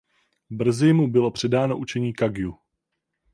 [0.49, 2.51] Brzy mu bylo předáno učení Kagjü.